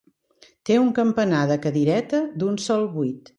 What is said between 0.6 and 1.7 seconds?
Té un campanar de